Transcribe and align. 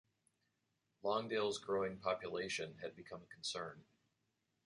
Longdale's 1.03 1.59
growing 1.59 1.99
population 1.99 2.75
had 2.81 2.95
become 2.95 3.21
a 3.21 3.31
concern. 3.31 3.85